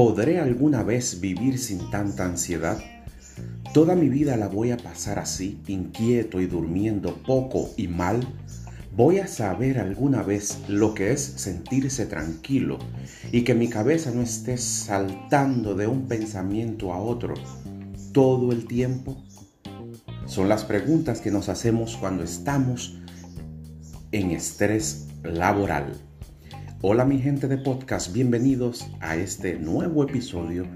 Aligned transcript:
¿Podré 0.00 0.40
alguna 0.40 0.82
vez 0.82 1.20
vivir 1.20 1.58
sin 1.58 1.90
tanta 1.90 2.24
ansiedad? 2.24 2.78
¿Toda 3.74 3.94
mi 3.94 4.08
vida 4.08 4.38
la 4.38 4.48
voy 4.48 4.70
a 4.70 4.78
pasar 4.78 5.18
así, 5.18 5.60
inquieto 5.66 6.40
y 6.40 6.46
durmiendo 6.46 7.22
poco 7.22 7.68
y 7.76 7.86
mal? 7.86 8.26
¿Voy 8.96 9.18
a 9.18 9.26
saber 9.26 9.78
alguna 9.78 10.22
vez 10.22 10.60
lo 10.68 10.94
que 10.94 11.12
es 11.12 11.20
sentirse 11.20 12.06
tranquilo 12.06 12.78
y 13.30 13.44
que 13.44 13.54
mi 13.54 13.68
cabeza 13.68 14.10
no 14.10 14.22
esté 14.22 14.56
saltando 14.56 15.74
de 15.74 15.86
un 15.86 16.08
pensamiento 16.08 16.94
a 16.94 16.98
otro 16.98 17.34
todo 18.12 18.52
el 18.52 18.66
tiempo? 18.66 19.22
Son 20.24 20.48
las 20.48 20.64
preguntas 20.64 21.20
que 21.20 21.30
nos 21.30 21.50
hacemos 21.50 21.98
cuando 21.98 22.24
estamos 22.24 22.98
en 24.12 24.30
estrés 24.30 25.08
laboral. 25.22 25.92
Hola 26.82 27.04
mi 27.04 27.18
gente 27.18 27.46
de 27.46 27.58
podcast, 27.58 28.10
bienvenidos 28.10 28.86
a 29.00 29.14
este 29.14 29.58
nuevo 29.58 30.02
episodio 30.02 30.66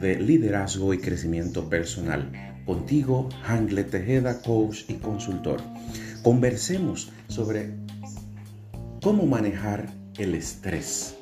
de 0.00 0.18
Liderazgo 0.18 0.94
y 0.94 0.98
Crecimiento 0.98 1.68
Personal. 1.68 2.32
Contigo, 2.64 3.28
Hangle 3.44 3.84
Tejeda, 3.84 4.40
coach 4.40 4.84
y 4.88 4.94
consultor. 4.94 5.60
Conversemos 6.22 7.12
sobre 7.28 7.74
cómo 9.02 9.26
manejar 9.26 9.90
el 10.16 10.34
estrés. 10.34 11.18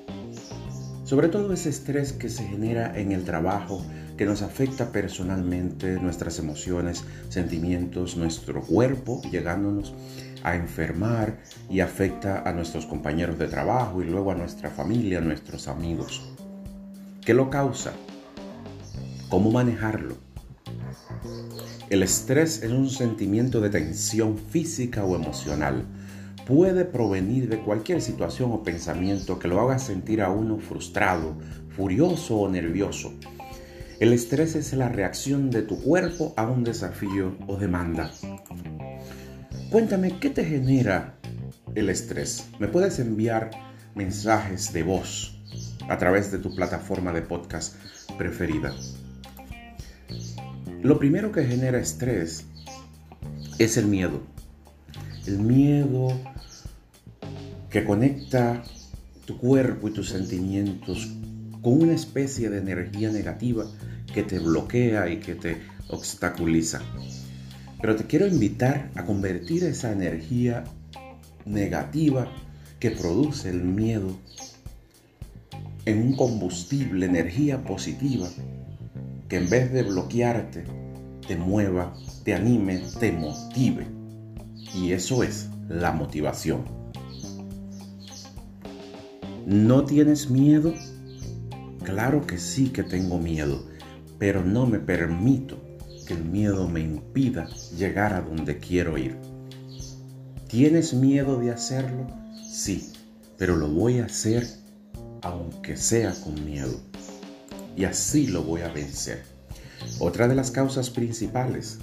Sobre 1.02 1.26
todo 1.26 1.52
ese 1.52 1.70
estrés 1.70 2.12
que 2.12 2.28
se 2.28 2.44
genera 2.44 2.96
en 2.96 3.10
el 3.10 3.24
trabajo, 3.24 3.84
que 4.16 4.24
nos 4.24 4.42
afecta 4.42 4.92
personalmente, 4.92 5.98
nuestras 5.98 6.38
emociones, 6.38 7.02
sentimientos, 7.28 8.16
nuestro 8.16 8.60
cuerpo, 8.62 9.20
llegándonos 9.32 9.94
a 10.42 10.56
enfermar 10.56 11.38
y 11.70 11.80
afecta 11.80 12.42
a 12.48 12.52
nuestros 12.52 12.86
compañeros 12.86 13.38
de 13.38 13.48
trabajo 13.48 14.02
y 14.02 14.06
luego 14.06 14.30
a 14.32 14.34
nuestra 14.34 14.70
familia, 14.70 15.18
a 15.18 15.22
nuestros 15.22 15.68
amigos. 15.68 16.32
¿Qué 17.24 17.34
lo 17.34 17.50
causa? 17.50 17.92
¿Cómo 19.28 19.50
manejarlo? 19.50 20.16
El 21.90 22.02
estrés 22.02 22.62
es 22.62 22.70
un 22.70 22.90
sentimiento 22.90 23.60
de 23.60 23.70
tensión 23.70 24.36
física 24.36 25.04
o 25.04 25.16
emocional. 25.16 25.84
Puede 26.46 26.84
provenir 26.84 27.48
de 27.48 27.60
cualquier 27.60 28.00
situación 28.00 28.52
o 28.52 28.62
pensamiento 28.62 29.38
que 29.38 29.48
lo 29.48 29.60
haga 29.60 29.78
sentir 29.78 30.22
a 30.22 30.30
uno 30.30 30.58
frustrado, 30.58 31.34
furioso 31.76 32.36
o 32.36 32.48
nervioso. 32.48 33.12
El 34.00 34.12
estrés 34.12 34.54
es 34.54 34.72
la 34.74 34.88
reacción 34.88 35.50
de 35.50 35.62
tu 35.62 35.82
cuerpo 35.82 36.32
a 36.36 36.46
un 36.46 36.62
desafío 36.62 37.36
o 37.46 37.56
demanda. 37.56 38.12
Cuéntame, 39.70 40.18
¿qué 40.18 40.30
te 40.30 40.46
genera 40.46 41.18
el 41.74 41.90
estrés? 41.90 42.46
Me 42.58 42.68
puedes 42.68 42.98
enviar 43.00 43.50
mensajes 43.94 44.72
de 44.72 44.82
voz 44.82 45.38
a 45.90 45.98
través 45.98 46.32
de 46.32 46.38
tu 46.38 46.54
plataforma 46.54 47.12
de 47.12 47.20
podcast 47.20 47.76
preferida. 48.16 48.74
Lo 50.80 50.98
primero 50.98 51.32
que 51.32 51.44
genera 51.44 51.78
estrés 51.78 52.46
es 53.58 53.76
el 53.76 53.88
miedo. 53.88 54.22
El 55.26 55.40
miedo 55.40 56.18
que 57.68 57.84
conecta 57.84 58.62
tu 59.26 59.36
cuerpo 59.36 59.88
y 59.88 59.92
tus 59.92 60.08
sentimientos 60.08 61.08
con 61.60 61.82
una 61.82 61.92
especie 61.92 62.48
de 62.48 62.56
energía 62.56 63.10
negativa 63.10 63.66
que 64.14 64.22
te 64.22 64.38
bloquea 64.38 65.10
y 65.10 65.20
que 65.20 65.34
te 65.34 65.58
obstaculiza. 65.88 66.80
Pero 67.80 67.94
te 67.94 68.04
quiero 68.04 68.26
invitar 68.26 68.90
a 68.96 69.04
convertir 69.04 69.62
esa 69.64 69.92
energía 69.92 70.64
negativa 71.46 72.28
que 72.80 72.90
produce 72.90 73.50
el 73.50 73.62
miedo 73.62 74.16
en 75.84 76.02
un 76.02 76.16
combustible, 76.16 77.06
energía 77.06 77.62
positiva, 77.64 78.28
que 79.28 79.36
en 79.36 79.48
vez 79.48 79.72
de 79.72 79.84
bloquearte, 79.84 80.64
te 81.26 81.36
mueva, 81.36 81.94
te 82.24 82.34
anime, 82.34 82.82
te 82.98 83.12
motive. 83.12 83.86
Y 84.74 84.92
eso 84.92 85.22
es 85.22 85.48
la 85.68 85.92
motivación. 85.92 86.64
¿No 89.46 89.84
tienes 89.84 90.30
miedo? 90.30 90.74
Claro 91.84 92.26
que 92.26 92.38
sí 92.38 92.68
que 92.68 92.82
tengo 92.82 93.18
miedo, 93.18 93.64
pero 94.18 94.44
no 94.44 94.66
me 94.66 94.78
permito 94.78 95.67
que 96.08 96.14
el 96.14 96.24
miedo 96.24 96.66
me 96.68 96.80
impida 96.80 97.46
llegar 97.76 98.14
a 98.14 98.22
donde 98.22 98.56
quiero 98.56 98.96
ir. 98.96 99.18
¿Tienes 100.48 100.94
miedo 100.94 101.38
de 101.38 101.50
hacerlo? 101.50 102.06
Sí, 102.50 102.94
pero 103.36 103.56
lo 103.56 103.68
voy 103.68 103.98
a 103.98 104.06
hacer 104.06 104.48
aunque 105.20 105.76
sea 105.76 106.14
con 106.24 106.42
miedo. 106.46 106.80
Y 107.76 107.84
así 107.84 108.26
lo 108.26 108.42
voy 108.42 108.62
a 108.62 108.72
vencer. 108.72 109.22
Otra 109.98 110.28
de 110.28 110.34
las 110.34 110.50
causas 110.50 110.88
principales 110.88 111.78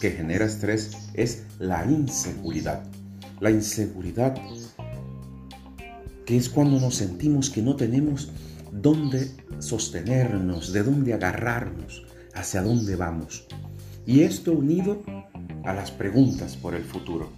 que 0.00 0.10
genera 0.10 0.46
estrés 0.46 0.90
es 1.14 1.44
la 1.60 1.84
inseguridad. 1.84 2.82
La 3.38 3.52
inseguridad 3.52 4.34
que 6.26 6.36
es 6.36 6.48
cuando 6.48 6.80
nos 6.80 6.96
sentimos 6.96 7.48
que 7.48 7.62
no 7.62 7.76
tenemos 7.76 8.32
dónde 8.72 9.30
sostenernos, 9.60 10.72
de 10.72 10.82
dónde 10.82 11.14
agarrarnos, 11.14 12.04
hacia 12.34 12.60
dónde 12.60 12.96
vamos. 12.96 13.46
Y 14.08 14.22
esto 14.22 14.52
unido 14.52 15.02
a 15.64 15.74
las 15.74 15.90
preguntas 15.90 16.56
por 16.56 16.74
el 16.74 16.82
futuro. 16.82 17.28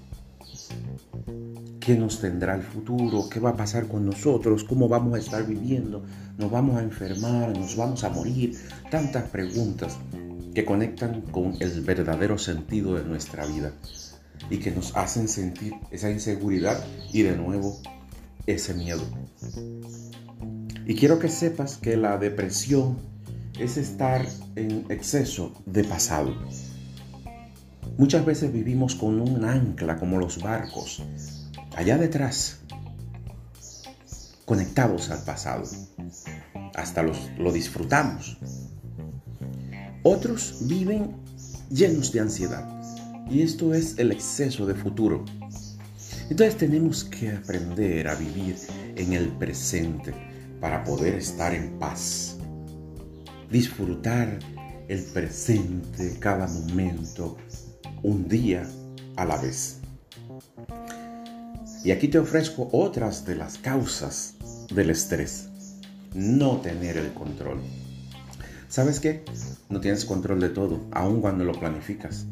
¿Qué 1.81 1.97
nos 1.97 2.21
tendrá 2.21 2.55
el 2.55 2.63
futuro? 2.63 3.29
¿Qué 3.29 3.41
va 3.41 3.51
a 3.51 3.57
pasar 3.57 3.89
con 3.89 4.07
nosotros? 4.07 4.63
¿Cómo 4.63 4.89
vamos 4.89 5.15
a 5.15 5.19
estar 5.19 5.45
viviendo? 5.45 6.05
¿Nos 6.39 6.49
vamos 6.49 6.77
a 6.77 6.85
enfermar? 6.85 7.59
¿Nos 7.59 7.77
vamos 7.77 8.05
a 8.05 8.11
morir? 8.11 8.57
Tantas 8.89 9.29
preguntas 9.31 9.99
que 10.55 10.65
conectan 10.65 11.23
con 11.23 11.57
el 11.59 11.81
verdadero 11.81 12.39
sentido 12.39 12.95
de 12.95 13.03
nuestra 13.03 13.47
vida 13.47 13.73
y 14.49 14.59
que 14.59 14.71
nos 14.71 14.97
hacen 14.97 15.27
sentir 15.27 15.73
esa 15.91 16.09
inseguridad 16.09 16.85
y 17.13 17.23
de 17.23 17.37
nuevo 17.37 17.81
ese 18.47 18.75
miedo. 18.75 19.03
Y 20.87 20.95
quiero 20.95 21.19
que 21.19 21.31
sepas 21.31 21.79
que 21.79 21.97
la 21.97 22.17
depresión 22.17 22.97
es 23.59 23.77
estar 23.77 24.27
en 24.57 24.87
exceso 24.89 25.53
de 25.67 25.85
pasado. 25.85 26.35
Muchas 27.99 28.25
veces 28.25 28.53
vivimos 28.53 28.95
con 28.95 29.21
un 29.21 29.45
ancla 29.45 29.99
como 29.99 30.19
los 30.19 30.41
barcos, 30.41 31.03
allá 31.77 31.99
detrás, 31.99 32.61
conectados 34.45 35.11
al 35.11 35.23
pasado. 35.25 35.65
Hasta 36.75 37.03
los, 37.03 37.31
lo 37.39 37.53
disfrutamos. 37.53 38.39
Otros 40.03 40.61
viven 40.63 41.17
llenos 41.71 42.11
de 42.13 42.21
ansiedad. 42.21 42.67
Y 43.31 43.43
esto 43.43 43.75
es 43.75 43.99
el 43.99 44.13
exceso 44.13 44.67
de 44.67 44.75
futuro. 44.75 45.25
Entonces 46.31 46.57
tenemos 46.57 47.05
que 47.05 47.31
aprender 47.31 48.09
a 48.09 48.15
vivir 48.15 48.57
en 48.97 49.13
el 49.13 49.29
presente 49.29 50.15
para 50.61 50.83
poder 50.85 51.15
estar 51.15 51.55
en 51.55 51.79
paz 51.79 52.40
disfrutar 53.51 54.39
el 54.89 55.03
presente, 55.03 56.17
cada 56.19 56.47
momento, 56.47 57.37
un 58.03 58.29
día 58.29 58.67
a 59.17 59.25
la 59.25 59.37
vez. 59.37 59.81
Y 61.85 61.91
aquí 61.91 62.09
te 62.09 62.19
ofrezco 62.19 62.69
otras 62.73 63.25
de 63.25 63.37
las 63.37 63.59
causas 63.59 64.35
del 64.73 64.91
estrés. 64.91 65.49
No 66.15 66.59
tener 66.59 66.97
el 66.97 67.13
control. 67.13 67.61
¿Sabes 68.69 69.01
qué? 69.01 69.25
No 69.69 69.81
tienes 69.81 70.05
control 70.05 70.41
de 70.41 70.51
todo, 70.51 70.87
aun 70.93 71.21
cuando 71.21 71.45
lo 71.45 71.53
planificas. 71.53 72.27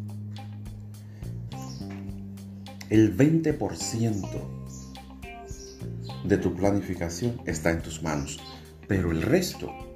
El 2.90 3.16
20% 3.16 4.28
de 6.24 6.36
tu 6.38 6.54
planificación 6.54 7.40
está 7.44 7.70
en 7.70 7.82
tus 7.82 8.02
manos, 8.02 8.38
pero 8.86 9.10
el 9.10 9.22
resto 9.22 9.87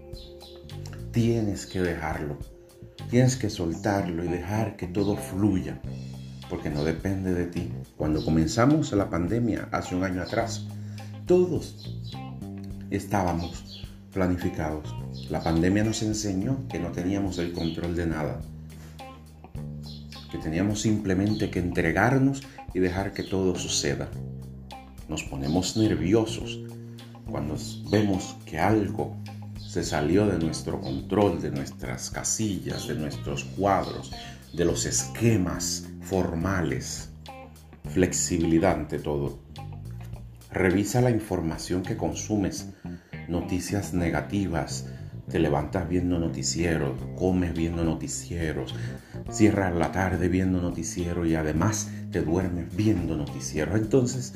tienes 1.13 1.67
que 1.67 1.81
dejarlo. 1.81 2.39
Tienes 3.11 3.37
que 3.37 3.51
soltarlo 3.51 4.25
y 4.25 4.29
dejar 4.29 4.77
que 4.77 4.87
todo 4.87 5.17
fluya, 5.17 5.81
porque 6.49 6.71
no 6.71 6.85
depende 6.85 7.35
de 7.35 7.47
ti. 7.47 7.71
Cuando 7.97 8.25
comenzamos 8.25 8.93
la 8.93 9.11
pandemia 9.11 9.69
hace 9.73 9.95
un 9.95 10.05
año 10.05 10.23
atrás, 10.23 10.67
todos 11.27 12.01
estábamos 12.91 13.87
planificados. 14.13 14.95
La 15.31 15.43
pandemia 15.43 15.85
nos 15.85 16.03
enseñó 16.03 16.67
que 16.69 16.81
no 16.81 16.91
teníamos 16.93 17.39
el 17.39 17.53
control 17.53 17.95
de 17.95 18.07
nada, 18.07 18.41
que 20.31 20.39
teníamos 20.39 20.81
simplemente 20.81 21.51
que 21.51 21.59
entregarnos 21.59 22.43
y 22.73 22.81
dejar 22.81 23.13
que 23.13 23.23
todo 23.23 23.55
suceda. 23.55 24.09
Nos 25.09 25.23
ponemos 25.25 25.77
nerviosos 25.77 26.61
cuando 27.31 27.57
vemos 27.91 28.37
que 28.47 28.59
algo 28.59 29.17
se 29.73 29.85
salió 29.85 30.27
de 30.27 30.39
nuestro 30.39 30.83
control, 30.83 31.41
de 31.41 31.51
nuestras 31.51 32.11
casillas, 32.11 32.89
de 32.89 32.95
nuestros 32.95 33.45
cuadros, 33.45 34.13
de 34.53 34.67
los 34.67 34.85
esquemas 34.85 35.89
formales. 36.03 37.09
Flexibilidad 37.89 38.73
ante 38.73 38.99
todo. 38.99 39.39
Revisa 40.51 41.01
la 41.01 41.09
información 41.09 41.83
que 41.83 41.97
consumes, 41.97 42.69
noticias 43.29 43.95
negativas, 43.95 44.89
te 45.31 45.39
levantas 45.39 45.89
viendo 45.89 46.19
noticieros, 46.19 46.93
comes 47.17 47.55
viendo 47.55 47.83
noticieros, 47.83 48.75
cierras 49.31 49.75
la 49.75 49.91
tarde 49.91 50.29
viendo 50.29 50.61
noticieros 50.61 51.27
y 51.27 51.35
además 51.35 51.91
te 52.11 52.21
duermes 52.21 52.77
viendo 52.77 53.17
noticieros. 53.17 53.81
Entonces, 53.81 54.35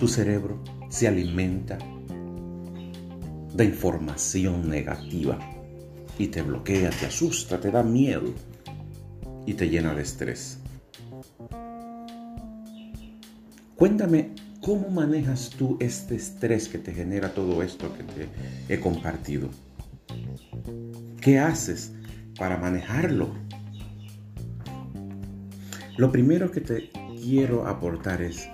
tu 0.00 0.08
cerebro 0.08 0.64
se 0.88 1.06
alimenta 1.06 1.76
de 3.58 3.64
información 3.66 4.70
negativa 4.70 5.38
y 6.18 6.28
te 6.28 6.42
bloquea, 6.42 6.90
te 6.90 7.06
asusta, 7.06 7.60
te 7.60 7.70
da 7.70 7.82
miedo 7.82 8.32
y 9.44 9.54
te 9.54 9.68
llena 9.68 9.94
de 9.94 10.02
estrés. 10.02 10.58
Cuéntame 13.76 14.30
¿Cómo 14.60 14.90
manejas 14.90 15.50
tú 15.56 15.76
este 15.80 16.16
estrés 16.16 16.68
que 16.68 16.78
te 16.78 16.92
genera 16.92 17.32
todo 17.32 17.62
esto 17.62 17.90
que 17.96 18.02
te 18.02 18.74
he 18.74 18.80
compartido? 18.80 19.48
¿Qué 21.20 21.38
haces 21.38 21.92
para 22.36 22.58
manejarlo? 22.58 23.30
Lo 25.96 26.10
primero 26.12 26.50
que 26.50 26.60
te 26.60 26.90
quiero 27.22 27.66
aportar 27.66 28.20
es 28.20 28.48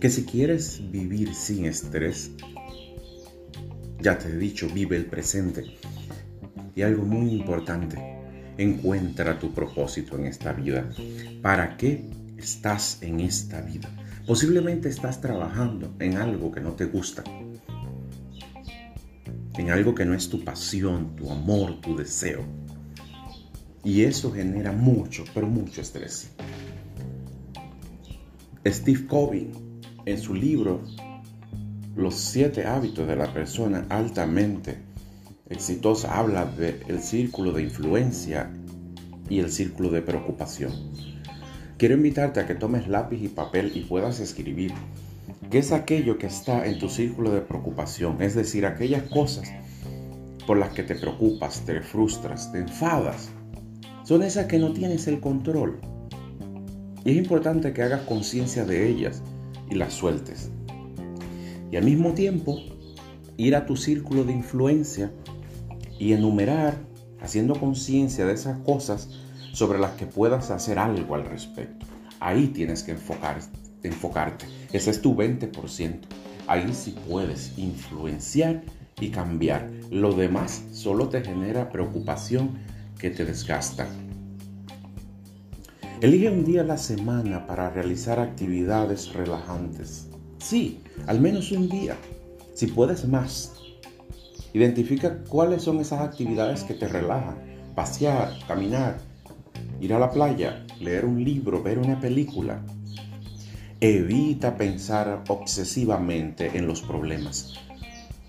que 0.00 0.10
si 0.10 0.24
quieres 0.24 0.90
vivir 0.90 1.34
sin 1.34 1.66
estrés, 1.66 2.32
ya 4.02 4.18
te 4.18 4.28
he 4.28 4.36
dicho, 4.36 4.68
vive 4.68 4.96
el 4.96 5.06
presente. 5.06 5.64
Y 6.74 6.82
algo 6.82 7.04
muy 7.04 7.30
importante, 7.30 7.96
encuentra 8.58 9.38
tu 9.38 9.52
propósito 9.52 10.16
en 10.16 10.26
esta 10.26 10.52
vida. 10.52 10.88
¿Para 11.40 11.76
qué 11.76 12.04
estás 12.36 12.98
en 13.02 13.20
esta 13.20 13.60
vida? 13.60 13.88
Posiblemente 14.26 14.88
estás 14.88 15.20
trabajando 15.20 15.94
en 15.98 16.16
algo 16.16 16.50
que 16.50 16.60
no 16.60 16.72
te 16.72 16.86
gusta, 16.86 17.22
en 19.58 19.70
algo 19.70 19.94
que 19.94 20.04
no 20.04 20.14
es 20.14 20.28
tu 20.28 20.42
pasión, 20.44 21.14
tu 21.16 21.30
amor, 21.30 21.80
tu 21.80 21.96
deseo. 21.96 22.44
Y 23.84 24.02
eso 24.02 24.32
genera 24.32 24.72
mucho, 24.72 25.24
pero 25.34 25.46
mucho 25.46 25.80
estrés. 25.80 26.30
Steve 28.64 29.06
Covey, 29.06 29.50
en 30.06 30.18
su 30.18 30.34
libro 30.34 30.82
Los 31.94 32.14
siete 32.14 32.66
hábitos 32.66 33.06
de 33.06 33.16
la 33.16 33.34
persona 33.34 33.84
altamente 33.90 34.78
exitosa, 35.50 36.18
habla 36.18 36.46
del 36.46 37.02
círculo 37.02 37.52
de 37.52 37.64
influencia 37.64 38.50
y 39.28 39.40
el 39.40 39.52
círculo 39.52 39.90
de 39.90 40.00
preocupación. 40.00 40.72
Quiero 41.76 41.94
invitarte 41.94 42.40
a 42.40 42.46
que 42.46 42.54
tomes 42.54 42.88
lápiz 42.88 43.22
y 43.22 43.28
papel 43.28 43.72
y 43.74 43.80
puedas 43.80 44.20
escribir 44.20 44.72
qué 45.50 45.58
es 45.58 45.70
aquello 45.70 46.16
que 46.16 46.28
está 46.28 46.66
en 46.66 46.78
tu 46.78 46.88
círculo 46.88 47.30
de 47.30 47.42
preocupación, 47.42 48.22
es 48.22 48.34
decir, 48.34 48.64
aquellas 48.64 49.02
cosas 49.02 49.52
por 50.46 50.56
las 50.56 50.70
que 50.70 50.84
te 50.84 50.94
preocupas, 50.94 51.60
te 51.66 51.82
frustras, 51.82 52.50
te 52.52 52.58
enfadas. 52.58 53.28
Son 54.04 54.22
esas 54.22 54.46
que 54.46 54.58
no 54.58 54.72
tienes 54.72 55.06
el 55.08 55.20
control. 55.20 55.78
Y 57.04 57.10
es 57.10 57.16
importante 57.18 57.74
que 57.74 57.82
hagas 57.82 58.02
conciencia 58.02 58.64
de 58.64 58.88
ellas 58.88 59.22
y 59.70 59.74
las 59.74 59.92
sueltes. 59.92 60.50
Y 61.72 61.76
al 61.78 61.84
mismo 61.84 62.12
tiempo, 62.12 62.58
ir 63.38 63.56
a 63.56 63.64
tu 63.64 63.76
círculo 63.76 64.24
de 64.24 64.32
influencia 64.32 65.10
y 65.98 66.12
enumerar, 66.12 66.76
haciendo 67.18 67.58
conciencia 67.58 68.26
de 68.26 68.34
esas 68.34 68.58
cosas 68.58 69.08
sobre 69.54 69.78
las 69.78 69.92
que 69.92 70.04
puedas 70.04 70.50
hacer 70.50 70.78
algo 70.78 71.14
al 71.14 71.24
respecto. 71.24 71.86
Ahí 72.20 72.48
tienes 72.48 72.82
que 72.82 72.92
enfocar, 72.92 73.38
enfocarte. 73.82 74.44
Ese 74.70 74.90
es 74.90 75.00
tu 75.00 75.16
20%. 75.16 76.00
Ahí 76.46 76.74
sí 76.74 76.94
puedes 77.08 77.56
influenciar 77.56 78.62
y 79.00 79.08
cambiar. 79.08 79.70
Lo 79.90 80.12
demás 80.12 80.64
solo 80.72 81.08
te 81.08 81.22
genera 81.22 81.70
preocupación 81.70 82.50
que 82.98 83.08
te 83.08 83.24
desgasta. 83.24 83.88
Elige 86.02 86.28
un 86.28 86.44
día 86.44 86.60
a 86.60 86.64
la 86.64 86.76
semana 86.76 87.46
para 87.46 87.70
realizar 87.70 88.20
actividades 88.20 89.14
relajantes. 89.14 90.11
Sí, 90.42 90.80
al 91.06 91.20
menos 91.20 91.52
un 91.52 91.68
día. 91.68 91.96
Si 92.54 92.66
puedes 92.66 93.06
más. 93.06 93.52
Identifica 94.52 95.22
cuáles 95.28 95.62
son 95.62 95.78
esas 95.78 96.00
actividades 96.00 96.64
que 96.64 96.74
te 96.74 96.88
relajan. 96.88 97.36
Pasear, 97.76 98.34
caminar, 98.48 98.98
ir 99.80 99.94
a 99.94 100.00
la 100.00 100.10
playa, 100.10 100.66
leer 100.80 101.04
un 101.04 101.22
libro, 101.22 101.62
ver 101.62 101.78
una 101.78 102.00
película. 102.00 102.60
Evita 103.80 104.56
pensar 104.56 105.22
obsesivamente 105.28 106.58
en 106.58 106.66
los 106.66 106.82
problemas. 106.82 107.54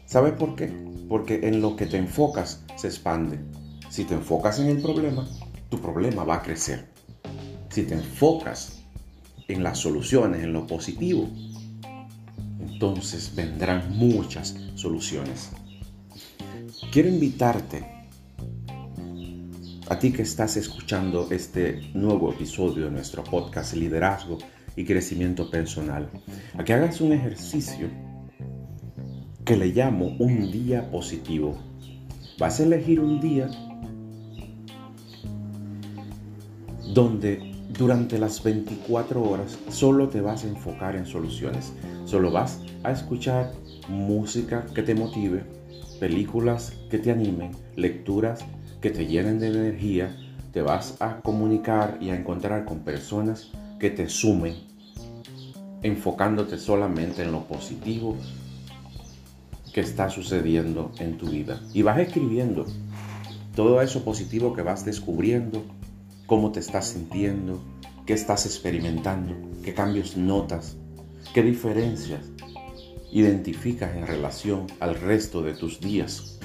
¿Sabes 0.05 0.33
por 0.33 0.55
qué? 0.55 0.71
Porque 1.09 1.47
en 1.47 1.61
lo 1.61 1.75
que 1.75 1.87
te 1.87 1.97
enfocas 1.97 2.63
se 2.75 2.87
expande. 2.87 3.39
Si 3.89 4.05
te 4.05 4.13
enfocas 4.13 4.59
en 4.59 4.67
el 4.67 4.81
problema, 4.81 5.27
tu 5.69 5.81
problema 5.81 6.23
va 6.23 6.35
a 6.35 6.43
crecer. 6.43 6.87
Si 7.69 7.83
te 7.83 7.95
enfocas 7.95 8.83
en 9.47 9.63
las 9.63 9.79
soluciones, 9.79 10.43
en 10.43 10.53
lo 10.53 10.67
positivo, 10.67 11.27
entonces 12.67 13.33
vendrán 13.35 13.97
muchas 13.97 14.55
soluciones. 14.75 15.51
Quiero 16.91 17.09
invitarte 17.09 17.85
a 19.89 19.99
ti 19.99 20.11
que 20.11 20.21
estás 20.21 20.57
escuchando 20.57 21.27
este 21.31 21.91
nuevo 21.93 22.31
episodio 22.31 22.85
de 22.85 22.91
nuestro 22.91 23.23
podcast 23.23 23.73
Liderazgo 23.73 24.37
y 24.75 24.85
Crecimiento 24.85 25.49
Personal, 25.49 26.09
a 26.57 26.63
que 26.63 26.73
hagas 26.73 27.01
un 27.01 27.11
ejercicio 27.11 27.89
que 29.45 29.57
le 29.57 29.67
llamo 29.67 30.15
un 30.19 30.51
día 30.51 30.89
positivo. 30.89 31.57
Vas 32.39 32.59
a 32.59 32.63
elegir 32.63 32.99
un 32.99 33.19
día 33.19 33.49
donde 36.93 37.52
durante 37.77 38.19
las 38.19 38.43
24 38.43 39.21
horas 39.21 39.57
solo 39.69 40.07
te 40.07 40.21
vas 40.21 40.43
a 40.43 40.47
enfocar 40.47 40.95
en 40.95 41.05
soluciones. 41.05 41.73
Solo 42.05 42.31
vas 42.31 42.59
a 42.83 42.91
escuchar 42.91 43.51
música 43.89 44.65
que 44.75 44.83
te 44.83 44.93
motive, 44.93 45.43
películas 45.99 46.73
que 46.89 46.99
te 46.99 47.11
animen, 47.11 47.51
lecturas 47.75 48.45
que 48.81 48.91
te 48.91 49.07
llenen 49.07 49.39
de 49.39 49.47
energía, 49.47 50.15
te 50.51 50.61
vas 50.61 50.97
a 50.99 51.21
comunicar 51.21 51.97
y 51.99 52.09
a 52.09 52.15
encontrar 52.15 52.65
con 52.65 52.79
personas 52.79 53.49
que 53.79 53.89
te 53.89 54.07
sumen, 54.07 54.55
enfocándote 55.81 56.59
solamente 56.59 57.23
en 57.23 57.31
lo 57.31 57.45
positivo 57.45 58.17
que 59.73 59.81
está 59.81 60.09
sucediendo 60.09 60.91
en 60.99 61.17
tu 61.17 61.27
vida. 61.27 61.59
Y 61.73 61.81
vas 61.81 61.97
escribiendo 61.97 62.65
todo 63.55 63.81
eso 63.81 64.03
positivo 64.03 64.53
que 64.53 64.61
vas 64.61 64.85
descubriendo, 64.85 65.63
cómo 66.25 66.51
te 66.51 66.59
estás 66.59 66.89
sintiendo, 66.89 67.61
qué 68.05 68.13
estás 68.13 68.45
experimentando, 68.45 69.35
qué 69.63 69.73
cambios 69.73 70.17
notas, 70.17 70.75
qué 71.33 71.43
diferencias 71.43 72.21
identificas 73.11 73.95
en 73.95 74.07
relación 74.07 74.67
al 74.79 74.95
resto 74.95 75.41
de 75.41 75.53
tus 75.53 75.79
días 75.79 76.39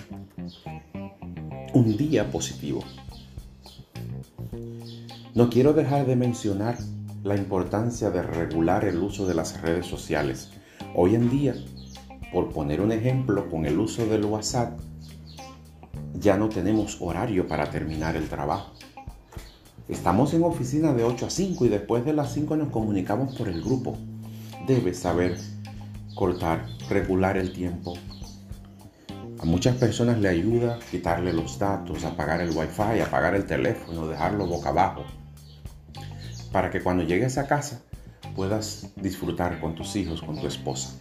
un 1.73 1.97
día 1.97 2.31
positivo. 2.31 2.83
No 5.35 5.51
quiero 5.51 5.73
dejar 5.73 6.07
de 6.07 6.17
mencionar 6.17 6.77
la 7.23 7.37
importancia 7.37 8.11
de 8.11 8.23
regular 8.23 8.85
el 8.85 8.99
uso 8.99 9.27
de 9.27 9.35
las 9.35 9.61
redes 9.61 9.87
sociales. 9.87 10.51
Hoy 10.95 11.15
en 11.15 11.31
día, 11.31 11.55
por 12.33 12.51
poner 12.51 12.81
un 12.81 12.93
ejemplo 12.93 13.49
con 13.51 13.67
el 13.67 13.79
uso 13.79 14.07
del 14.07 14.25
WhatsApp, 14.25 14.79
ya 16.15 16.37
no 16.37 16.49
tenemos 16.49 16.99
horario 17.01 17.47
para 17.47 17.71
terminar 17.71 18.17
el 18.17 18.29
trabajo. 18.29 18.78
Estamos 19.89 20.35
en 20.35 20.45
oficina 20.45 20.93
de 20.93 21.03
8 21.03 21.27
a 21.27 21.31
5 21.31 21.65
y 21.65 21.69
después 21.71 22.05
de 22.05 22.13
las 22.13 22.35
5 22.35 22.57
nos 22.57 22.69
comunicamos 22.69 23.35
por 23.35 23.49
el 23.49 23.63
grupo. 23.63 23.97
Debes 24.67 24.99
saber 24.99 25.39
cortar, 26.15 26.67
regular 26.91 27.39
el 27.39 27.55
tiempo, 27.55 27.95
a 29.41 29.45
muchas 29.47 29.77
personas 29.77 30.19
le 30.19 30.29
ayuda 30.29 30.79
quitarle 30.91 31.33
los 31.33 31.59
datos, 31.59 32.05
apagar 32.05 32.41
el 32.41 32.51
wifi, 32.51 33.01
apagar 33.01 33.35
el 33.35 33.47
teléfono, 33.47 34.09
dejarlo 34.09 34.47
boca 34.47 34.71
abajo, 34.71 35.05
para 36.53 36.71
que 36.71 36.83
cuando 36.83 37.05
llegues 37.05 37.39
a 37.39 37.47
casa 37.47 37.81
puedas 38.35 38.93
disfrutar 38.97 39.61
con 39.61 39.75
tus 39.75 39.97
hijos, 39.97 40.21
con 40.21 40.39
tu 40.41 40.47
esposa. 40.47 40.99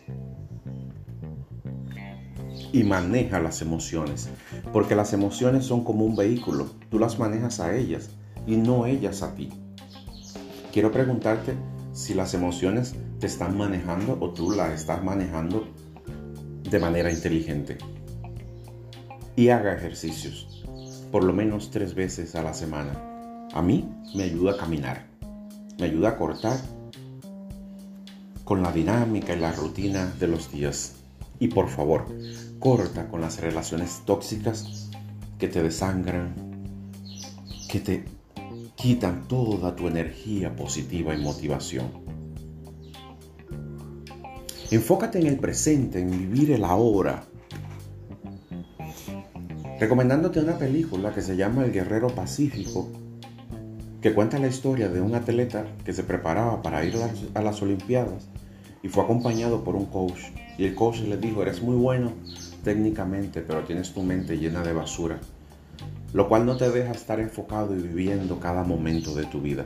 Y 2.71 2.83
maneja 2.83 3.39
las 3.39 3.61
emociones, 3.61 4.29
porque 4.71 4.95
las 4.95 5.13
emociones 5.13 5.65
son 5.65 5.83
como 5.83 6.05
un 6.05 6.15
vehículo, 6.15 6.67
tú 6.89 6.99
las 6.99 7.17
manejas 7.17 7.59
a 7.59 7.75
ellas 7.75 8.11
y 8.47 8.55
no 8.55 8.85
ellas 8.85 9.21
a 9.21 9.35
ti. 9.35 9.49
Quiero 10.71 10.91
preguntarte 10.91 11.53
si 11.91 12.13
las 12.13 12.33
emociones 12.33 12.95
te 13.19 13.27
están 13.27 13.57
manejando 13.57 14.17
o 14.19 14.31
tú 14.31 14.51
las 14.51 14.71
estás 14.71 15.03
manejando 15.03 15.67
de 16.63 16.79
manera 16.79 17.11
inteligente 17.11 17.77
y 19.35 19.49
haga 19.49 19.75
ejercicios, 19.75 20.65
por 21.11 21.23
lo 21.23 21.33
menos 21.33 21.69
tres 21.69 21.93
veces 21.93 22.35
a 22.35 22.41
la 22.41 22.53
semana. 22.53 23.47
A 23.53 23.61
mí 23.61 23.87
me 24.15 24.23
ayuda 24.23 24.53
a 24.53 24.57
caminar, 24.57 25.05
me 25.79 25.85
ayuda 25.85 26.09
a 26.09 26.17
cortar 26.17 26.57
con 28.43 28.63
la 28.63 28.71
dinámica 28.71 29.35
y 29.35 29.39
la 29.39 29.51
rutina 29.51 30.11
de 30.19 30.27
los 30.27 30.51
días. 30.51 30.95
Y 31.39 31.49
por 31.49 31.69
favor, 31.69 32.05
corta 32.59 33.09
con 33.09 33.21
las 33.21 33.39
relaciones 33.39 34.01
tóxicas 34.05 34.89
que 35.37 35.47
te 35.47 35.61
desangran, 35.61 36.33
que 37.69 37.79
te 37.79 38.16
quitan 38.77 39.27
toda 39.27 39.75
tu 39.75 39.87
energía 39.87 40.55
positiva 40.55 41.13
y 41.15 41.17
motivación. 41.17 41.87
Enfócate 44.69 45.19
en 45.19 45.25
el 45.25 45.39
presente, 45.39 45.99
en 45.99 46.11
vivir 46.11 46.51
el 46.51 46.63
ahora. 46.63 47.23
Recomendándote 49.79 50.39
una 50.39 50.59
película 50.59 51.11
que 51.11 51.21
se 51.21 51.35
llama 51.35 51.65
El 51.65 51.71
Guerrero 51.71 52.09
Pacífico, 52.09 52.87
que 53.99 54.13
cuenta 54.13 54.37
la 54.37 54.47
historia 54.47 54.89
de 54.89 55.01
un 55.01 55.15
atleta 55.15 55.65
que 55.83 55.93
se 55.93 56.03
preparaba 56.03 56.61
para 56.61 56.85
ir 56.85 56.95
a 57.33 57.41
las 57.41 57.61
Olimpiadas 57.63 58.27
y 58.83 58.89
fue 58.89 59.03
acompañado 59.03 59.63
por 59.63 59.75
un 59.75 59.87
coach. 59.87 60.19
Y 60.59 60.65
el 60.65 60.75
coach 60.75 60.99
le 60.99 61.17
dijo, 61.17 61.41
eres 61.41 61.63
muy 61.63 61.75
bueno 61.75 62.13
técnicamente, 62.63 63.41
pero 63.41 63.63
tienes 63.63 63.91
tu 63.91 64.03
mente 64.03 64.37
llena 64.37 64.61
de 64.61 64.73
basura, 64.73 65.19
lo 66.13 66.27
cual 66.27 66.45
no 66.45 66.57
te 66.57 66.69
deja 66.69 66.91
estar 66.91 67.19
enfocado 67.19 67.75
y 67.75 67.81
viviendo 67.81 68.39
cada 68.39 68.63
momento 68.63 69.13
de 69.15 69.25
tu 69.25 69.41
vida. 69.41 69.65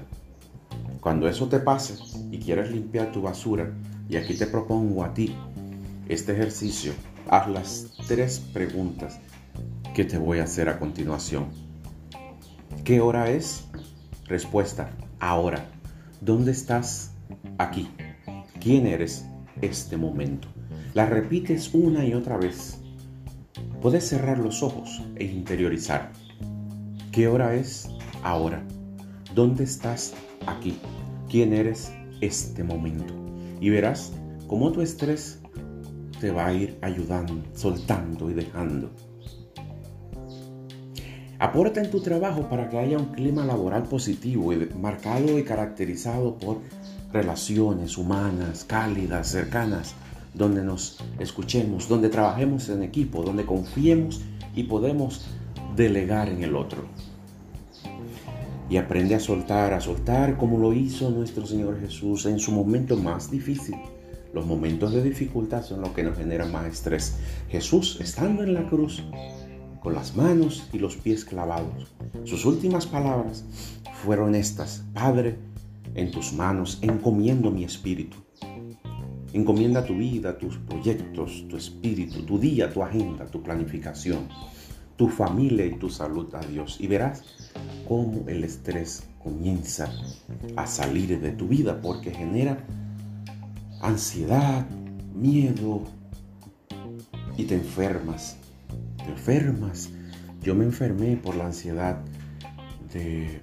Cuando 1.00 1.28
eso 1.28 1.48
te 1.50 1.60
pase 1.60 1.96
y 2.32 2.40
quieres 2.40 2.72
limpiar 2.72 3.12
tu 3.12 3.22
basura, 3.22 3.72
y 4.10 4.18
aquí 4.18 4.36
te 4.36 4.48
propongo 4.48 5.04
a 5.04 5.14
ti 5.14 5.36
este 6.10 6.34
ejercicio, 6.34 6.94
haz 7.30 7.48
las 7.48 7.94
tres 8.08 8.40
preguntas 8.40 9.20
que 9.94 10.06
te 10.06 10.18
voy 10.18 10.40
a 10.40 10.44
hacer 10.44 10.70
a 10.70 10.80
continuación. 10.80 11.46
¿Qué 12.84 13.00
hora 13.02 13.30
es? 13.30 13.66
Respuesta, 14.26 14.92
ahora. 15.20 15.66
¿Dónde 16.20 16.52
estás? 16.52 17.12
Aquí. 17.58 17.90
¿Quién 18.60 18.86
eres? 18.86 19.26
Este 19.62 19.98
momento. 19.98 20.48
La 20.94 21.06
repites 21.06 21.74
una 21.74 22.06
y 22.06 22.14
otra 22.14 22.38
vez. 22.38 22.80
Puedes 23.82 24.08
cerrar 24.08 24.38
los 24.38 24.62
ojos 24.62 25.02
e 25.16 25.26
interiorizar. 25.26 26.12
¿Qué 27.12 27.28
hora 27.28 27.56
es? 27.56 27.90
Ahora. 28.24 28.64
¿Dónde 29.36 29.66
estás? 29.66 30.14
Aquí. 30.48 30.78
¿Quién 31.30 31.52
eres? 31.52 31.92
Este 32.22 32.64
momento. 32.64 33.14
Y 33.60 33.70
verás 33.70 34.14
cómo 34.48 34.72
tu 34.72 34.82
estrés 34.82 35.42
te 36.22 36.32
va 36.32 36.48
a 36.48 36.54
ir 36.54 36.78
ayudando, 36.82 37.44
soltando 37.54 38.30
y 38.32 38.34
dejando. 38.34 38.92
Aporta 41.38 41.82
en 41.82 41.92
tu 41.92 42.00
trabajo 42.00 42.48
para 42.48 42.70
que 42.70 42.78
haya 42.78 42.98
un 42.98 43.08
clima 43.08 43.46
laboral 43.46 43.84
positivo 43.84 44.54
marcado 44.80 45.38
y 45.38 45.44
caracterizado 45.44 46.38
por 46.38 46.60
relaciones 47.12 47.98
humanas, 47.98 48.64
cálidas, 48.64 49.28
cercanas, 49.28 49.96
donde 50.34 50.64
nos 50.64 50.98
escuchemos, 51.20 51.90
donde 51.90 52.08
trabajemos 52.08 52.70
en 52.70 52.84
equipo, 52.84 53.22
donde 53.22 53.46
confiemos 53.46 54.22
y 54.56 54.64
podemos 54.64 55.26
delegar 55.76 56.30
en 56.30 56.44
el 56.44 56.56
otro. 56.56 56.84
Y 58.70 58.78
aprende 58.78 59.16
a 59.16 59.20
soltar, 59.20 59.74
a 59.74 59.82
soltar 59.82 60.38
como 60.38 60.58
lo 60.58 60.74
hizo 60.74 61.10
nuestro 61.12 61.46
Señor 61.46 61.80
Jesús 61.80 62.26
en 62.26 62.40
su 62.40 62.52
momento 62.52 62.96
más 62.96 63.30
difícil. 63.30 63.76
Los 64.34 64.46
momentos 64.46 64.94
de 64.94 65.04
dificultad 65.04 65.62
son 65.62 65.82
los 65.82 65.90
que 65.90 66.04
nos 66.04 66.18
generan 66.18 66.52
más 66.52 66.66
estrés. 66.66 67.18
Jesús, 67.50 68.00
estando 68.00 68.44
en 68.44 68.54
la 68.54 68.70
cruz, 68.70 69.04
con 69.82 69.94
las 69.94 70.16
manos 70.16 70.70
y 70.72 70.80
los 70.80 70.96
pies 70.96 71.26
clavados, 71.26 71.92
sus 72.24 72.46
últimas 72.46 72.86
palabras 72.86 73.44
fueron 74.04 74.36
estas, 74.36 74.86
Padre, 74.94 75.38
en 75.96 76.12
tus 76.12 76.32
manos 76.32 76.80
encomiendo 76.82 77.52
mi 77.52 77.66
espíritu. 77.66 78.18
Encomienda 79.34 79.86
tu 79.86 79.96
vida, 79.96 80.38
tus 80.38 80.58
proyectos, 80.58 81.46
tu 81.50 81.58
espíritu, 81.58 82.24
tu 82.24 82.38
día, 82.38 82.72
tu 82.72 82.84
agenda, 82.84 83.26
tu 83.26 83.42
planificación, 83.42 84.28
tu 85.02 85.10
familia 85.10 85.66
y 85.66 85.80
tu 85.80 85.90
salud 85.90 86.32
a 86.36 86.42
Dios. 86.42 86.78
Y 86.80 86.86
verás 86.86 87.24
cómo 87.88 88.24
el 88.28 88.44
estrés 88.44 89.02
comienza 89.24 89.92
a 90.56 90.68
salir 90.68 91.20
de 91.20 91.32
tu 91.32 91.48
vida 91.48 91.82
porque 91.82 92.12
genera 92.12 92.60
ansiedad, 93.82 94.70
miedo 95.16 95.82
y 97.36 97.46
te 97.46 97.56
enfermas. 97.56 98.38
Te 98.98 99.10
enfermas. 99.10 99.90
Yo 100.44 100.54
me 100.54 100.66
enfermé 100.66 101.18
por 101.18 101.34
la 101.34 101.48
ansiedad 101.48 101.98
de 102.94 103.42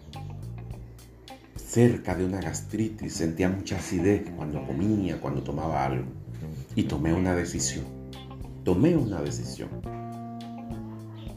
cerca 1.56 2.14
de 2.14 2.24
una 2.24 2.40
gastritis, 2.40 3.14
sentía 3.14 3.48
mucha 3.48 3.78
acidez 3.78 4.30
cuando 4.36 4.64
comía, 4.64 5.20
cuando 5.20 5.42
tomaba 5.42 5.84
algo. 5.84 6.06
Y 6.76 6.84
tomé 6.84 7.12
una 7.12 7.34
decisión. 7.34 7.84
Tomé 8.62 8.96
una 8.96 9.20
decisión. 9.20 9.97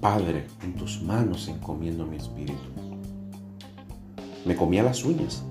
Padre, 0.01 0.47
en 0.63 0.73
tus 0.73 1.03
manos 1.03 1.47
encomiendo 1.47 2.07
mi 2.07 2.17
espíritu. 2.17 2.57
Me 4.47 4.55
comía 4.55 4.81
las 4.81 5.05
uñas. 5.05 5.43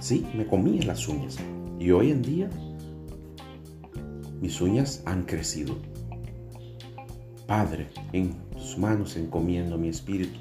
Sí, 0.00 0.24
me 0.32 0.46
comía 0.46 0.80
las 0.84 1.08
uñas. 1.08 1.38
Y 1.80 1.90
hoy 1.90 2.12
en 2.12 2.22
día 2.22 2.48
mis 4.40 4.60
uñas 4.60 5.02
han 5.06 5.24
crecido. 5.24 5.74
Padre, 7.48 7.88
en 8.12 8.34
tus 8.52 8.78
manos 8.78 9.16
encomiendo 9.16 9.76
mi 9.76 9.88
espíritu. 9.88 10.38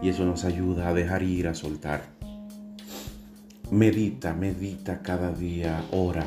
Y 0.00 0.10
eso 0.10 0.24
nos 0.24 0.44
ayuda 0.44 0.88
a 0.88 0.94
dejar 0.94 1.24
ir, 1.24 1.48
a 1.48 1.54
soltar. 1.54 2.04
Medita, 3.72 4.32
medita 4.32 5.02
cada 5.02 5.32
día, 5.32 5.84
ora. 5.90 6.24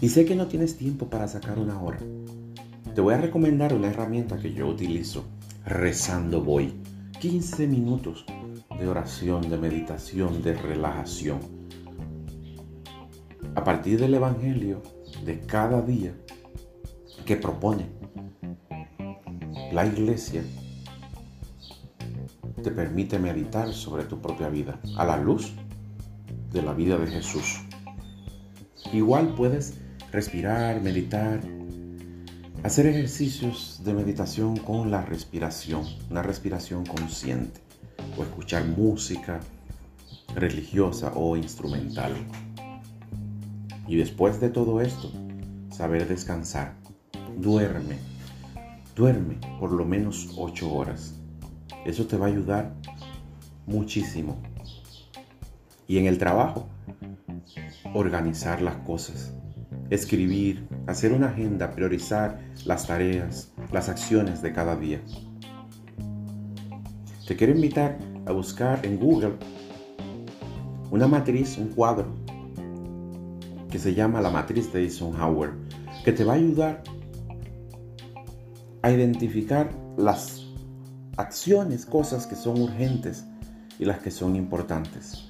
Y 0.00 0.08
sé 0.08 0.24
que 0.24 0.34
no 0.34 0.48
tienes 0.48 0.76
tiempo 0.76 1.06
para 1.06 1.28
sacar 1.28 1.60
una 1.60 1.80
hora. 1.80 2.00
Te 2.96 3.00
voy 3.00 3.14
a 3.14 3.18
recomendar 3.18 3.74
una 3.74 3.90
herramienta 3.90 4.38
que 4.38 4.52
yo 4.52 4.66
utilizo. 4.66 5.24
Rezando 5.64 6.42
voy. 6.42 6.72
15 7.20 7.66
minutos 7.66 8.24
de 8.78 8.88
oración, 8.88 9.50
de 9.50 9.58
meditación, 9.58 10.42
de 10.42 10.54
relajación. 10.54 11.38
A 13.54 13.62
partir 13.62 14.00
del 14.00 14.14
Evangelio 14.14 14.82
de 15.24 15.40
cada 15.40 15.82
día 15.82 16.14
que 17.26 17.36
propone 17.36 17.86
la 19.72 19.84
iglesia, 19.84 20.42
te 22.62 22.70
permite 22.70 23.18
meditar 23.18 23.72
sobre 23.72 24.04
tu 24.04 24.20
propia 24.20 24.48
vida 24.48 24.80
a 24.96 25.04
la 25.04 25.18
luz 25.18 25.52
de 26.50 26.62
la 26.62 26.72
vida 26.72 26.96
de 26.96 27.06
Jesús. 27.06 27.60
Igual 28.92 29.34
puedes 29.34 29.78
respirar, 30.10 30.80
meditar, 30.80 31.40
hacer 32.62 32.86
ejercicios 32.86 33.80
de 33.84 33.94
meditación 33.94 34.56
con 34.56 34.90
la 34.90 35.02
respiración, 35.02 35.84
una 36.10 36.22
respiración 36.22 36.84
consciente, 36.84 37.60
o 38.16 38.22
escuchar 38.22 38.66
música 38.66 39.40
religiosa 40.34 41.12
o 41.14 41.36
instrumental. 41.36 42.12
Y 43.86 43.96
después 43.96 44.40
de 44.40 44.50
todo 44.50 44.80
esto, 44.80 45.10
saber 45.70 46.06
descansar. 46.06 46.74
Duerme, 47.38 47.96
duerme 48.94 49.38
por 49.58 49.72
lo 49.72 49.84
menos 49.84 50.34
8 50.36 50.72
horas. 50.72 51.14
Eso 51.84 52.06
te 52.06 52.16
va 52.16 52.26
a 52.26 52.28
ayudar 52.28 52.74
muchísimo 53.66 54.36
y 55.90 55.98
en 55.98 56.06
el 56.06 56.18
trabajo, 56.18 56.68
organizar 57.94 58.62
las 58.62 58.76
cosas, 58.76 59.34
escribir, 59.90 60.66
hacer 60.86 61.12
una 61.12 61.28
agenda, 61.28 61.72
priorizar 61.72 62.40
las 62.64 62.86
tareas, 62.86 63.52
las 63.72 63.88
acciones 63.88 64.40
de 64.40 64.52
cada 64.52 64.76
día. 64.76 65.00
Te 67.26 67.36
quiero 67.36 67.52
invitar 67.52 67.98
a 68.26 68.32
buscar 68.32 68.84
en 68.86 68.98
Google 68.98 69.34
una 70.90 71.06
matriz, 71.06 71.58
un 71.58 71.68
cuadro 71.68 72.14
que 73.70 73.78
se 73.78 73.94
llama 73.94 74.20
la 74.20 74.30
matriz 74.30 74.72
de 74.72 74.82
Eisenhower, 74.82 75.52
que 76.04 76.12
te 76.12 76.24
va 76.24 76.32
a 76.32 76.36
ayudar 76.36 76.82
a 78.82 78.90
identificar 78.90 79.70
las 79.96 80.46
acciones, 81.16 81.86
cosas 81.86 82.26
que 82.26 82.34
son 82.34 82.60
urgentes 82.60 83.24
y 83.78 83.84
las 83.84 83.98
que 83.98 84.10
son 84.10 84.36
importantes. 84.36 85.24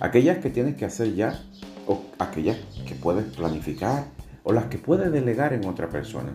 Aquellas 0.00 0.38
que 0.38 0.50
tienes 0.50 0.76
que 0.76 0.84
hacer 0.84 1.14
ya, 1.14 1.40
o 1.86 2.02
aquellas 2.18 2.58
que 2.86 2.94
puedes 2.94 3.24
planificar, 3.34 4.06
o 4.44 4.52
las 4.52 4.66
que 4.66 4.78
puedes 4.78 5.12
delegar 5.12 5.52
en 5.52 5.66
otra 5.66 5.88
persona. 5.88 6.32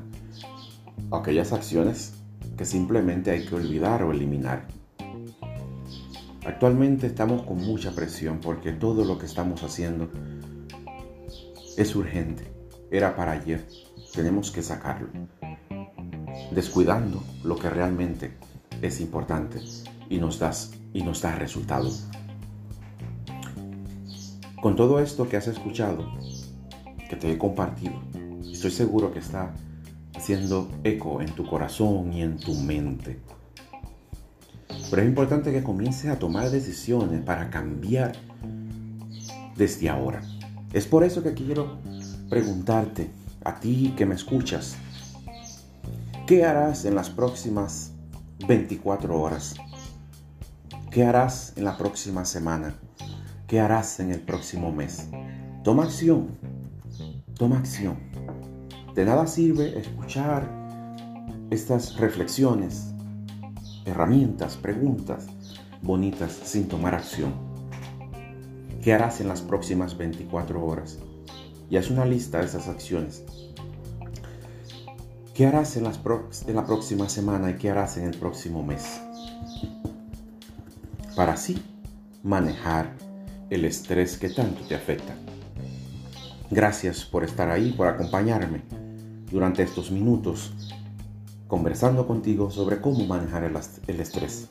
Aquellas 1.12 1.54
acciones 1.54 2.13
que 2.58 2.66
simplemente 2.66 3.32
hay 3.32 3.46
que 3.46 3.56
olvidar 3.56 4.04
o 4.04 4.12
eliminar. 4.12 4.68
Actualmente 6.46 7.08
estamos 7.08 7.44
con 7.44 7.58
mucha 7.58 7.94
presión 7.94 8.39
porque 8.39 8.72
todo 8.72 9.04
lo 9.04 9.18
que 9.18 9.25
estamos 9.25 9.63
haciendo 9.63 10.10
es 11.77 11.96
urgente. 11.96 12.46
Era 12.89 13.16
para 13.16 13.34
ayer. 13.34 13.68
Tenemos 14.13 14.50
que 14.50 14.63
sacarlo. 14.63 15.10
Descuidando 16.51 17.22
lo 17.44 17.58
que 17.58 17.70
realmente 17.70 18.32
es 18.82 19.01
importante 19.01 19.60
y 20.10 20.20
nos, 20.20 20.39
das, 20.39 20.72
y 20.94 21.04
nos 21.04 21.22
da 21.22 21.36
resultados. 21.36 22.08
Con 24.62 24.76
todo 24.76 25.00
esto 25.00 25.30
que 25.30 25.38
has 25.38 25.48
escuchado, 25.48 26.04
que 27.08 27.16
te 27.16 27.32
he 27.32 27.38
compartido, 27.38 27.94
estoy 28.52 28.72
seguro 28.72 29.12
que 29.12 29.20
está 29.20 29.54
haciendo 30.16 30.68
eco 30.84 31.22
en 31.22 31.30
tu 31.36 31.46
corazón 31.46 32.12
y 32.12 32.24
en 32.24 32.38
tu 32.38 32.56
mente. 32.56 33.20
Pero 34.90 35.02
es 35.04 35.08
importante 35.08 35.52
que 35.52 35.62
comiences 35.62 36.10
a 36.10 36.18
tomar 36.18 36.50
decisiones 36.50 37.22
para 37.22 37.52
cambiar 37.52 38.14
desde 39.56 39.90
ahora. 39.90 40.24
Es 40.74 40.88
por 40.88 41.04
eso 41.04 41.22
que 41.22 41.36
quiero 41.36 41.78
preguntarte, 42.28 43.12
a 43.44 43.60
ti 43.60 43.94
que 43.96 44.08
me 44.08 44.16
escuchas, 44.16 44.76
¿qué 46.26 46.46
harás 46.46 46.84
en 46.86 46.96
las 46.96 47.12
próximas 47.12 47.92
24 48.48 49.22
horas? 49.22 49.54
¿Qué 50.90 51.04
harás 51.06 51.54
en 51.58 51.64
la 51.64 51.78
próxima 51.78 52.26
semana? 52.26 52.74
¿Qué 53.48 53.62
harás 53.62 54.01
en 54.01 54.12
el 54.12 54.20
próximo 54.20 54.74
mes? 54.74 55.08
Toma 55.63 55.84
acción, 55.84 56.38
toma 57.38 57.58
acción. 57.58 57.98
De 58.94 59.06
nada 59.06 59.25
sirve 59.25 59.80
escuchar 59.80 60.51
estas 61.50 61.96
reflexiones, 61.96 62.94
herramientas, 63.86 64.58
preguntas 64.58 65.27
bonitas 65.82 66.34
sin 66.44 66.68
tomar 66.68 66.94
acción. 66.94 67.34
¿Qué 68.82 68.94
harás 68.94 69.22
en 69.22 69.30
las 69.30 69.42
próximas 69.42 69.98
24 69.98 70.66
horas? 70.66 71.00
Y 71.70 71.77
haz 71.77 71.89
una 71.89 72.04
lista 72.04 72.39
de 72.39 72.48
esas 72.48 72.68
acciones. 72.68 73.24
¿Qué 75.34 75.46
harás 75.46 75.77
en, 75.77 75.86
la 75.86 76.66
próxima 76.66 77.08
semana 77.08 77.51
y 77.51 77.56
qué 77.56 77.70
harás 77.70 77.96
en 77.96 78.06
el 78.10 78.18
próximo 78.18 78.62
mes? 78.62 79.00
Para 81.16 81.34
así 81.34 81.63
manejar 82.24 83.07
el 83.50 83.66
estrés 83.66 84.18
que 84.18 84.30
tanto 84.30 84.62
te 84.68 84.75
afecta. 84.75 85.16
Gracias 86.50 87.04
por 87.04 87.24
estar 87.24 87.50
ahí, 87.50 87.74
por 87.74 87.88
acompañarme 87.88 88.62
durante 89.32 89.63
estos 89.63 89.92
minutos 89.92 90.54
conversando 91.48 92.08
contigo 92.08 92.51
sobre 92.51 92.82
cómo 92.82 93.06
manejar 93.06 93.44
el, 93.44 94.00
estrés. 94.00 94.50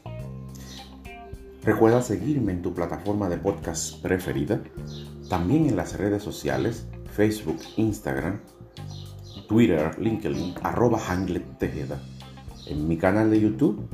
Recuerda 1.62 2.00
seguirme 2.00 2.52
en 2.52 2.62
tu 2.62 2.72
plataforma 2.74 3.28
de 3.28 3.38
podcast 3.38 4.00
preferida, 4.00 4.60
también 5.28 5.66
en 5.66 5.76
las 5.76 5.98
redes 5.98 6.22
sociales, 6.22 6.86
Facebook, 7.12 7.58
Instagram, 7.76 8.40
Twitter, 9.48 9.98
LinkedIn, 9.98 10.54
arroba 10.62 11.00
Tejeda, 11.58 12.00
en 12.66 12.88
mi 12.88 12.96
canal 12.96 13.30
de 13.30 13.40
YouTube 13.40 13.88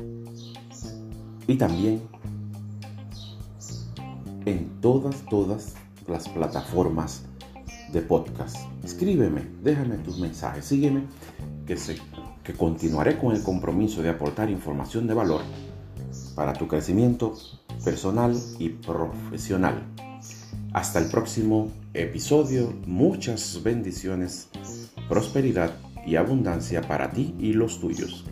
y 1.46 1.56
también 1.56 2.02
en 4.46 4.80
todas, 4.80 5.24
todas 5.28 5.74
las 6.06 6.28
plataformas 6.28 7.24
de 7.92 8.00
podcast. 8.00 8.56
Escríbeme, 8.82 9.42
déjame 9.62 9.96
tus 9.98 10.18
mensajes, 10.18 10.64
sígueme, 10.64 11.04
que, 11.66 11.76
sé, 11.76 11.96
que 12.42 12.54
continuaré 12.54 13.18
con 13.18 13.34
el 13.34 13.42
compromiso 13.42 14.02
de 14.02 14.10
aportar 14.10 14.50
información 14.50 15.06
de 15.06 15.14
valor 15.14 15.42
para 16.34 16.52
tu 16.52 16.66
crecimiento 16.66 17.34
personal 17.84 18.36
y 18.58 18.70
profesional. 18.70 19.82
Hasta 20.72 20.98
el 20.98 21.10
próximo 21.10 21.70
episodio, 21.92 22.72
muchas 22.86 23.62
bendiciones, 23.62 24.48
prosperidad 25.08 25.74
y 26.06 26.16
abundancia 26.16 26.80
para 26.82 27.10
ti 27.10 27.34
y 27.38 27.52
los 27.52 27.78
tuyos. 27.78 28.24